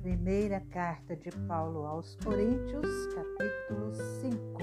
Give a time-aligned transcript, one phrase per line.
[0.00, 4.58] Primeira carta de Paulo aos Coríntios, capítulo 5.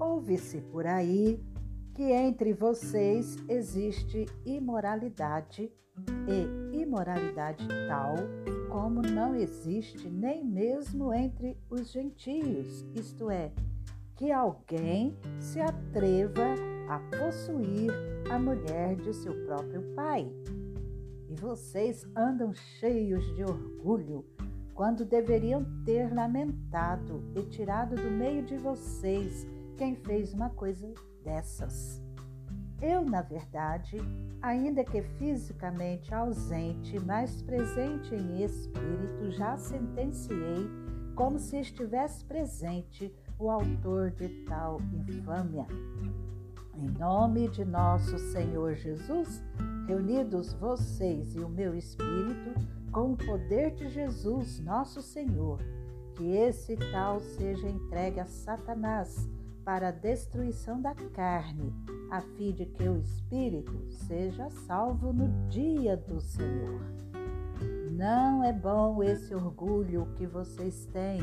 [0.00, 1.40] Ouve-se por aí
[1.94, 5.70] que entre vocês existe imoralidade
[6.26, 8.16] e imoralidade tal
[8.68, 13.52] como não existe nem mesmo entre os gentios, isto é,
[14.16, 16.54] que alguém se atreva
[16.88, 17.90] a possuir
[18.30, 20.30] a mulher de seu próprio pai
[21.32, 24.22] e vocês andam cheios de orgulho,
[24.74, 29.46] quando deveriam ter lamentado e tirado do meio de vocês
[29.78, 30.92] quem fez uma coisa
[31.24, 32.02] dessas.
[32.82, 33.96] Eu, na verdade,
[34.42, 40.68] ainda que fisicamente ausente, mas presente em espírito, já sentenciei,
[41.14, 43.10] como se estivesse presente,
[43.42, 45.66] o autor de tal infâmia.
[46.76, 49.42] Em nome de nosso Senhor Jesus,
[49.88, 52.54] reunidos vocês e o meu espírito,
[52.92, 55.58] com o poder de Jesus, nosso Senhor,
[56.14, 59.28] que esse tal seja entregue a Satanás
[59.64, 61.74] para a destruição da carne,
[62.12, 66.80] a fim de que o espírito seja salvo no dia do Senhor.
[67.90, 71.20] Não é bom esse orgulho que vocês têm.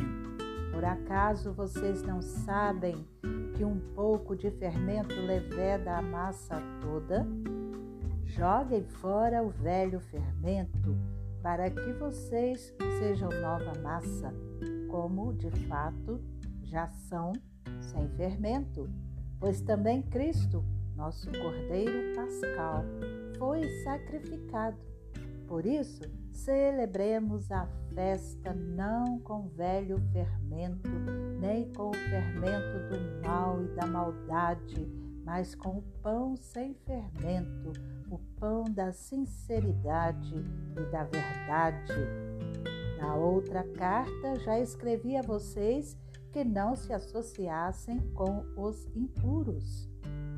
[0.72, 3.08] Por acaso vocês não sabem
[3.56, 7.28] que um pouco de fermento leveda a massa toda?
[8.25, 10.95] Joguem fora o velho fermento,
[11.42, 14.34] para que vocês sejam nova massa,
[14.90, 16.22] como de fato
[16.64, 17.34] já são
[17.81, 18.90] sem fermento,
[19.40, 20.64] pois também Cristo,
[20.95, 22.84] nosso Cordeiro Pascal,
[23.38, 24.78] foi sacrificado.
[25.50, 30.88] Por isso, celebremos a festa não com velho fermento,
[31.39, 34.88] nem com o fermento do mal e da maldade,
[35.25, 37.73] mas com o pão sem fermento
[38.12, 40.35] o pão da sinceridade
[40.78, 41.94] e da verdade.
[43.00, 45.97] Na outra carta, já escrevi a vocês
[46.31, 49.90] que não se associassem com os impuros.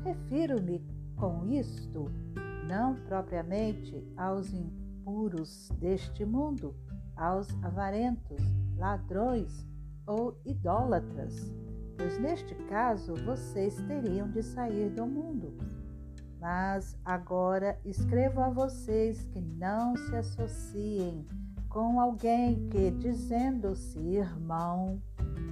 [0.04, 0.82] Refiro-me
[1.16, 2.10] com isto
[2.66, 4.91] não propriamente aos impuros
[5.78, 6.74] deste mundo,
[7.16, 8.40] aos avarentos,
[8.76, 9.66] ladrões
[10.06, 11.52] ou idólatras,
[11.96, 15.56] pois neste caso vocês teriam de sair do mundo
[16.42, 21.24] mas agora escrevo a vocês que não se associem
[21.68, 25.00] com alguém que, dizendo-se irmão,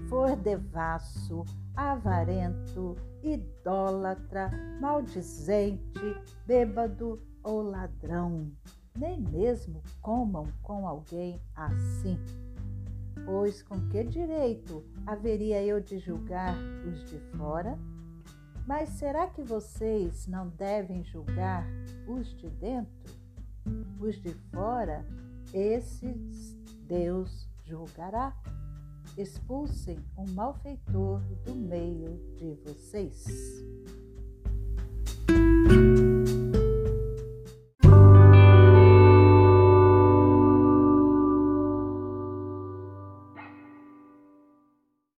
[0.09, 1.44] for devasso,
[1.77, 4.50] avarento, idólatra,
[4.81, 8.50] maldizente, bêbado ou ladrão.
[8.97, 12.19] Nem mesmo comam com alguém assim.
[13.25, 16.56] Pois com que direito haveria eu de julgar
[16.87, 17.78] os de fora?
[18.67, 21.67] Mas será que vocês não devem julgar
[22.06, 23.15] os de dentro?
[23.99, 25.05] Os de fora,
[25.53, 28.37] esses Deus julgará.
[29.17, 33.25] Expulsem o malfeitor do meio de vocês.